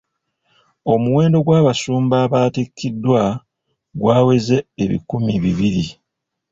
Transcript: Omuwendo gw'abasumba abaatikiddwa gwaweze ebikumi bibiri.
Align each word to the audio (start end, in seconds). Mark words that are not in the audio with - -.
Omuwendo 0.93 1.37
gw'abasumba 1.45 2.15
abaatikiddwa 2.25 3.21
gwaweze 3.99 4.57
ebikumi 4.83 5.33
bibiri. 5.43 5.85